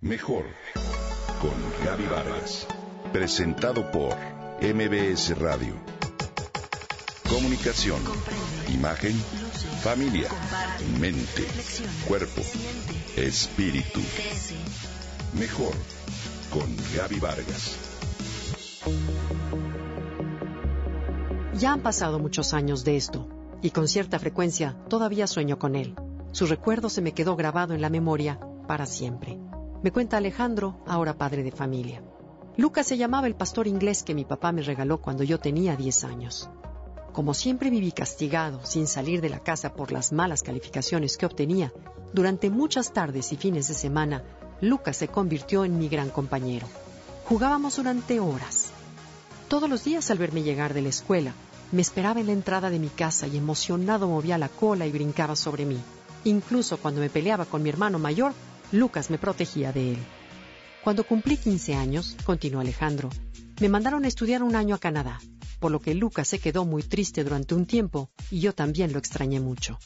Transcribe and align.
Mejor 0.00 0.44
con 1.40 1.50
Gaby 1.84 2.06
Vargas. 2.06 2.68
Presentado 3.12 3.90
por 3.90 4.14
MBS 4.62 5.36
Radio. 5.36 5.74
Comunicación, 7.28 8.00
imagen, 8.72 9.12
familia, 9.82 10.28
mente, 11.00 11.44
cuerpo, 12.06 12.42
espíritu. 13.16 13.98
Mejor 15.36 15.74
con 16.52 16.76
Gaby 16.96 17.18
Vargas. 17.18 17.76
Ya 21.54 21.72
han 21.72 21.80
pasado 21.80 22.20
muchos 22.20 22.54
años 22.54 22.84
de 22.84 22.96
esto, 22.96 23.28
y 23.62 23.70
con 23.70 23.88
cierta 23.88 24.20
frecuencia 24.20 24.76
todavía 24.88 25.26
sueño 25.26 25.58
con 25.58 25.74
él. 25.74 25.96
Su 26.30 26.46
recuerdo 26.46 26.88
se 26.88 27.02
me 27.02 27.14
quedó 27.14 27.34
grabado 27.34 27.74
en 27.74 27.80
la 27.80 27.90
memoria 27.90 28.38
para 28.68 28.86
siempre. 28.86 29.40
Me 29.80 29.92
cuenta 29.92 30.16
Alejandro, 30.16 30.80
ahora 30.86 31.16
padre 31.16 31.44
de 31.44 31.52
familia. 31.52 32.02
Lucas 32.56 32.88
se 32.88 32.96
llamaba 32.96 33.28
el 33.28 33.36
pastor 33.36 33.68
inglés 33.68 34.02
que 34.02 34.14
mi 34.14 34.24
papá 34.24 34.50
me 34.50 34.62
regaló 34.62 35.00
cuando 35.00 35.22
yo 35.22 35.38
tenía 35.38 35.76
10 35.76 36.02
años. 36.02 36.50
Como 37.12 37.32
siempre 37.32 37.70
viví 37.70 37.92
castigado, 37.92 38.64
sin 38.64 38.88
salir 38.88 39.20
de 39.20 39.28
la 39.28 39.38
casa 39.38 39.74
por 39.74 39.92
las 39.92 40.12
malas 40.12 40.42
calificaciones 40.42 41.16
que 41.16 41.26
obtenía, 41.26 41.72
durante 42.12 42.50
muchas 42.50 42.92
tardes 42.92 43.32
y 43.32 43.36
fines 43.36 43.68
de 43.68 43.74
semana, 43.74 44.24
Lucas 44.60 44.96
se 44.96 45.06
convirtió 45.06 45.64
en 45.64 45.78
mi 45.78 45.88
gran 45.88 46.10
compañero. 46.10 46.66
Jugábamos 47.26 47.76
durante 47.76 48.18
horas. 48.18 48.70
Todos 49.46 49.70
los 49.70 49.84
días 49.84 50.10
al 50.10 50.18
verme 50.18 50.42
llegar 50.42 50.74
de 50.74 50.82
la 50.82 50.88
escuela, 50.88 51.34
me 51.70 51.82
esperaba 51.82 52.18
en 52.18 52.26
la 52.26 52.32
entrada 52.32 52.68
de 52.68 52.80
mi 52.80 52.88
casa 52.88 53.28
y 53.28 53.36
emocionado 53.36 54.08
movía 54.08 54.38
la 54.38 54.48
cola 54.48 54.88
y 54.88 54.90
brincaba 54.90 55.36
sobre 55.36 55.66
mí. 55.66 55.78
Incluso 56.24 56.78
cuando 56.78 57.00
me 57.00 57.10
peleaba 57.10 57.44
con 57.44 57.62
mi 57.62 57.68
hermano 57.68 58.00
mayor, 58.00 58.32
Lucas 58.72 59.10
me 59.10 59.18
protegía 59.18 59.72
de 59.72 59.92
él. 59.92 59.98
Cuando 60.84 61.04
cumplí 61.04 61.36
15 61.36 61.74
años, 61.74 62.16
continuó 62.24 62.60
Alejandro, 62.60 63.10
me 63.60 63.68
mandaron 63.68 64.04
a 64.04 64.08
estudiar 64.08 64.42
un 64.42 64.56
año 64.56 64.74
a 64.74 64.78
Canadá, 64.78 65.20
por 65.58 65.72
lo 65.72 65.80
que 65.80 65.94
Lucas 65.94 66.28
se 66.28 66.38
quedó 66.38 66.64
muy 66.64 66.82
triste 66.82 67.24
durante 67.24 67.54
un 67.54 67.66
tiempo 67.66 68.10
y 68.30 68.40
yo 68.40 68.54
también 68.54 68.92
lo 68.92 68.98
extrañé 68.98 69.40
mucho. 69.40 69.78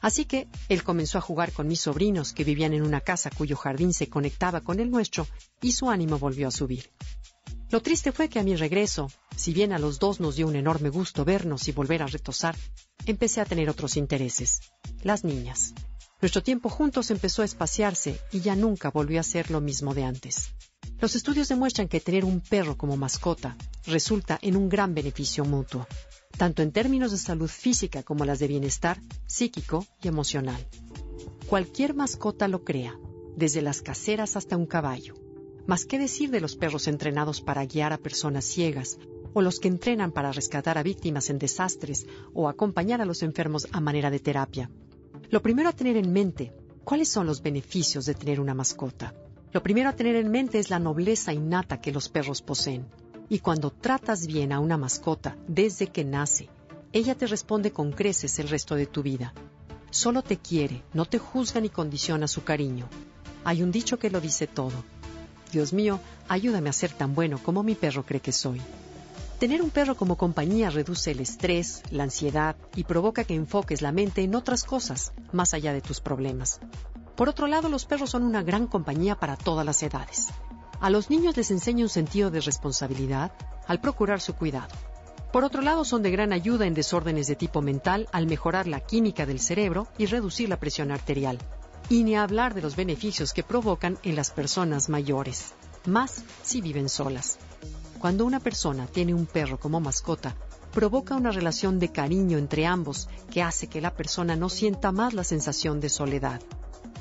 Así 0.00 0.24
que 0.24 0.48
él 0.68 0.82
comenzó 0.82 1.18
a 1.18 1.22
jugar 1.22 1.52
con 1.52 1.68
mis 1.68 1.80
sobrinos 1.80 2.32
que 2.32 2.44
vivían 2.44 2.74
en 2.74 2.82
una 2.82 3.00
casa 3.00 3.30
cuyo 3.30 3.56
jardín 3.56 3.94
se 3.94 4.08
conectaba 4.08 4.60
con 4.60 4.80
el 4.80 4.90
nuestro 4.90 5.26
y 5.62 5.72
su 5.72 5.88
ánimo 5.88 6.18
volvió 6.18 6.48
a 6.48 6.50
subir. 6.50 6.90
Lo 7.70 7.80
triste 7.80 8.12
fue 8.12 8.28
que 8.28 8.38
a 8.38 8.44
mi 8.44 8.54
regreso, 8.54 9.10
si 9.34 9.52
bien 9.52 9.72
a 9.72 9.78
los 9.78 9.98
dos 9.98 10.20
nos 10.20 10.36
dio 10.36 10.46
un 10.46 10.56
enorme 10.56 10.88
gusto 10.88 11.24
vernos 11.24 11.66
y 11.68 11.72
volver 11.72 12.02
a 12.02 12.06
retosar, 12.06 12.56
empecé 13.06 13.40
a 13.40 13.44
tener 13.44 13.70
otros 13.70 13.96
intereses, 13.96 14.60
las 15.02 15.24
niñas. 15.24 15.74
Nuestro 16.22 16.42
tiempo 16.42 16.70
juntos 16.70 17.10
empezó 17.10 17.42
a 17.42 17.44
espaciarse 17.44 18.18
y 18.32 18.40
ya 18.40 18.56
nunca 18.56 18.90
volvió 18.90 19.20
a 19.20 19.22
ser 19.22 19.50
lo 19.50 19.60
mismo 19.60 19.92
de 19.92 20.04
antes. 20.04 20.54
Los 20.98 21.14
estudios 21.14 21.48
demuestran 21.48 21.88
que 21.88 22.00
tener 22.00 22.24
un 22.24 22.40
perro 22.40 22.78
como 22.78 22.96
mascota 22.96 23.54
resulta 23.84 24.38
en 24.40 24.56
un 24.56 24.70
gran 24.70 24.94
beneficio 24.94 25.44
mutuo, 25.44 25.86
tanto 26.38 26.62
en 26.62 26.72
términos 26.72 27.10
de 27.10 27.18
salud 27.18 27.50
física 27.50 28.02
como 28.02 28.24
las 28.24 28.38
de 28.38 28.48
bienestar 28.48 28.98
psíquico 29.26 29.84
y 30.02 30.08
emocional. 30.08 30.66
Cualquier 31.48 31.92
mascota 31.92 32.48
lo 32.48 32.64
crea, 32.64 32.98
desde 33.36 33.60
las 33.60 33.82
caseras 33.82 34.36
hasta 34.36 34.56
un 34.56 34.66
caballo. 34.66 35.14
Más 35.66 35.84
qué 35.84 35.98
decir 35.98 36.30
de 36.30 36.40
los 36.40 36.56
perros 36.56 36.88
entrenados 36.88 37.42
para 37.42 37.66
guiar 37.66 37.92
a 37.92 37.98
personas 37.98 38.46
ciegas, 38.46 38.98
o 39.34 39.42
los 39.42 39.60
que 39.60 39.68
entrenan 39.68 40.12
para 40.12 40.32
rescatar 40.32 40.78
a 40.78 40.82
víctimas 40.82 41.28
en 41.28 41.38
desastres 41.38 42.06
o 42.32 42.48
acompañar 42.48 43.02
a 43.02 43.04
los 43.04 43.22
enfermos 43.22 43.68
a 43.70 43.80
manera 43.80 44.10
de 44.10 44.18
terapia. 44.18 44.70
Lo 45.30 45.42
primero 45.42 45.68
a 45.68 45.72
tener 45.72 45.96
en 45.96 46.12
mente, 46.12 46.52
¿cuáles 46.84 47.08
son 47.08 47.26
los 47.26 47.42
beneficios 47.42 48.06
de 48.06 48.14
tener 48.14 48.40
una 48.40 48.54
mascota? 48.54 49.12
Lo 49.52 49.62
primero 49.62 49.88
a 49.88 49.96
tener 49.96 50.14
en 50.16 50.30
mente 50.30 50.58
es 50.58 50.70
la 50.70 50.78
nobleza 50.78 51.32
innata 51.32 51.80
que 51.80 51.90
los 51.90 52.08
perros 52.08 52.42
poseen. 52.42 52.86
Y 53.28 53.40
cuando 53.40 53.72
tratas 53.72 54.26
bien 54.26 54.52
a 54.52 54.60
una 54.60 54.76
mascota 54.76 55.36
desde 55.48 55.88
que 55.88 56.04
nace, 56.04 56.48
ella 56.92 57.16
te 57.16 57.26
responde 57.26 57.72
con 57.72 57.90
creces 57.90 58.38
el 58.38 58.48
resto 58.48 58.76
de 58.76 58.86
tu 58.86 59.02
vida. 59.02 59.34
Solo 59.90 60.22
te 60.22 60.36
quiere, 60.36 60.84
no 60.92 61.06
te 61.06 61.18
juzga 61.18 61.60
ni 61.60 61.70
condiciona 61.70 62.28
su 62.28 62.44
cariño. 62.44 62.88
Hay 63.44 63.62
un 63.62 63.72
dicho 63.72 63.98
que 63.98 64.10
lo 64.10 64.20
dice 64.20 64.46
todo. 64.46 64.84
Dios 65.52 65.72
mío, 65.72 65.98
ayúdame 66.28 66.68
a 66.68 66.72
ser 66.72 66.92
tan 66.92 67.14
bueno 67.14 67.38
como 67.42 67.64
mi 67.64 67.74
perro 67.74 68.04
cree 68.04 68.20
que 68.20 68.32
soy. 68.32 68.60
Tener 69.38 69.60
un 69.60 69.68
perro 69.68 69.96
como 69.96 70.16
compañía 70.16 70.70
reduce 70.70 71.10
el 71.10 71.20
estrés, 71.20 71.82
la 71.90 72.04
ansiedad 72.04 72.56
y 72.74 72.84
provoca 72.84 73.24
que 73.24 73.34
enfoques 73.34 73.82
la 73.82 73.92
mente 73.92 74.22
en 74.22 74.34
otras 74.34 74.64
cosas, 74.64 75.12
más 75.30 75.52
allá 75.52 75.74
de 75.74 75.82
tus 75.82 76.00
problemas. 76.00 76.58
Por 77.16 77.28
otro 77.28 77.46
lado, 77.46 77.68
los 77.68 77.84
perros 77.84 78.08
son 78.08 78.22
una 78.22 78.42
gran 78.42 78.66
compañía 78.66 79.16
para 79.16 79.36
todas 79.36 79.66
las 79.66 79.82
edades. 79.82 80.28
A 80.80 80.88
los 80.88 81.10
niños 81.10 81.36
les 81.36 81.50
enseña 81.50 81.84
un 81.84 81.90
sentido 81.90 82.30
de 82.30 82.40
responsabilidad 82.40 83.32
al 83.66 83.78
procurar 83.78 84.22
su 84.22 84.34
cuidado. 84.34 84.74
Por 85.32 85.44
otro 85.44 85.60
lado, 85.60 85.84
son 85.84 86.02
de 86.02 86.10
gran 86.10 86.32
ayuda 86.32 86.66
en 86.66 86.72
desórdenes 86.72 87.26
de 87.26 87.36
tipo 87.36 87.60
mental 87.60 88.08
al 88.12 88.26
mejorar 88.26 88.66
la 88.66 88.80
química 88.80 89.26
del 89.26 89.40
cerebro 89.40 89.86
y 89.98 90.06
reducir 90.06 90.48
la 90.48 90.58
presión 90.58 90.90
arterial 90.90 91.38
y 91.90 92.04
ni 92.04 92.16
hablar 92.16 92.54
de 92.54 92.62
los 92.62 92.74
beneficios 92.74 93.34
que 93.34 93.42
provocan 93.42 93.98
en 94.02 94.16
las 94.16 94.30
personas 94.30 94.88
mayores, 94.88 95.52
más 95.84 96.22
si 96.42 96.62
viven 96.62 96.88
solas. 96.88 97.38
Cuando 98.06 98.24
una 98.24 98.38
persona 98.38 98.86
tiene 98.86 99.14
un 99.14 99.26
perro 99.26 99.58
como 99.58 99.80
mascota, 99.80 100.36
provoca 100.72 101.16
una 101.16 101.32
relación 101.32 101.80
de 101.80 101.90
cariño 101.90 102.38
entre 102.38 102.64
ambos 102.64 103.08
que 103.32 103.42
hace 103.42 103.66
que 103.66 103.80
la 103.80 103.96
persona 103.96 104.36
no 104.36 104.48
sienta 104.48 104.92
más 104.92 105.12
la 105.12 105.24
sensación 105.24 105.80
de 105.80 105.88
soledad. 105.88 106.40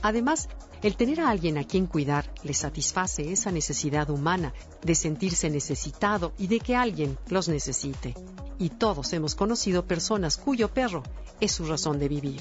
Además, 0.00 0.48
el 0.82 0.96
tener 0.96 1.20
a 1.20 1.28
alguien 1.28 1.58
a 1.58 1.64
quien 1.64 1.84
cuidar 1.84 2.32
le 2.42 2.54
satisface 2.54 3.30
esa 3.30 3.52
necesidad 3.52 4.08
humana 4.08 4.54
de 4.82 4.94
sentirse 4.94 5.50
necesitado 5.50 6.32
y 6.38 6.46
de 6.46 6.58
que 6.58 6.74
alguien 6.74 7.18
los 7.28 7.48
necesite. 7.50 8.14
Y 8.58 8.70
todos 8.70 9.12
hemos 9.12 9.34
conocido 9.34 9.86
personas 9.86 10.38
cuyo 10.38 10.72
perro 10.72 11.02
es 11.38 11.52
su 11.52 11.66
razón 11.66 11.98
de 11.98 12.08
vivir. 12.08 12.40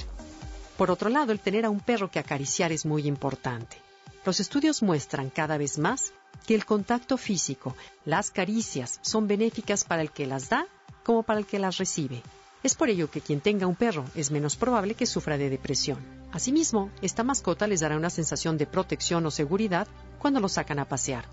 Por 0.78 0.90
otro 0.90 1.10
lado, 1.10 1.34
el 1.34 1.42
tener 1.42 1.66
a 1.66 1.70
un 1.70 1.82
perro 1.82 2.10
que 2.10 2.20
acariciar 2.20 2.72
es 2.72 2.86
muy 2.86 3.08
importante. 3.10 3.83
Los 4.26 4.40
estudios 4.40 4.82
muestran 4.82 5.30
cada 5.30 5.58
vez 5.58 5.78
más 5.78 6.14
que 6.48 6.56
el 6.56 6.66
contacto 6.66 7.18
físico, 7.18 7.76
las 8.06 8.32
caricias, 8.32 9.00
son 9.02 9.28
benéficas 9.28 9.84
para 9.84 10.02
el 10.02 10.12
que 10.12 10.26
las 10.26 10.50
da 10.50 10.66
como 11.04 11.24
para 11.24 11.40
el 11.40 11.46
que 11.46 11.60
las 11.60 11.78
recibe. 11.78 12.24
Es 12.64 12.76
por 12.76 12.90
ello 12.90 13.12
que 13.12 13.20
quien 13.20 13.42
tenga 13.42 13.68
un 13.68 13.76
perro 13.76 14.06
es 14.16 14.32
menos 14.32 14.56
probable 14.56 14.96
que 14.96 15.06
sufra 15.06 15.38
de 15.38 15.50
depresión. 15.50 16.00
Asimismo, 16.32 16.90
esta 17.02 17.24
mascota 17.24 17.68
les 17.68 17.82
dará 17.82 17.98
una 17.98 18.10
sensación 18.10 18.58
de 18.58 18.66
protección 18.66 19.26
o 19.26 19.32
seguridad 19.32 19.88
cuando 20.20 20.40
lo 20.40 20.48
sacan 20.48 20.80
a 20.80 20.88
pasear. 20.88 21.26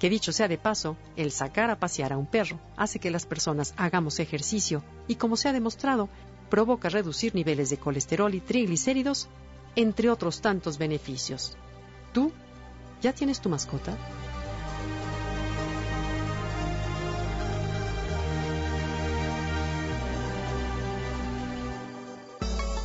Que 0.00 0.10
dicho 0.10 0.32
sea 0.32 0.48
de 0.48 0.58
paso, 0.58 0.96
el 1.14 1.30
sacar 1.30 1.70
a 1.70 1.78
pasear 1.78 2.12
a 2.12 2.18
un 2.18 2.26
perro 2.26 2.58
hace 2.76 2.98
que 2.98 3.12
las 3.12 3.26
personas 3.26 3.74
hagamos 3.76 4.18
ejercicio 4.18 4.82
y, 5.06 5.14
como 5.14 5.36
se 5.36 5.48
ha 5.48 5.52
demostrado, 5.52 6.08
provoca 6.50 6.88
reducir 6.88 7.32
niveles 7.36 7.70
de 7.70 7.78
colesterol 7.78 8.34
y 8.34 8.40
triglicéridos, 8.40 9.28
entre 9.76 10.10
otros 10.10 10.40
tantos 10.40 10.78
beneficios. 10.78 11.56
¿Tú 12.14 12.32
ya 13.02 13.12
tienes 13.12 13.40
tu 13.40 13.48
mascota? 13.48 13.98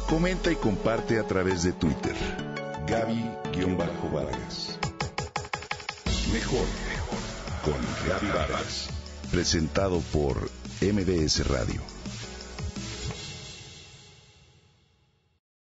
Comenta 0.09 0.51
y 0.51 0.56
comparte 0.56 1.19
a 1.19 1.28
través 1.28 1.62
de 1.62 1.73
Twitter. 1.73 2.16
Gaby-Vargas. 2.88 4.79
Mejor 6.34 6.66
con 7.63 7.78
Gaby 8.07 8.28
Vargas. 8.35 8.90
Presentado 9.29 10.01
por 10.11 10.50
MBS 10.81 11.47
Radio. 11.47 11.79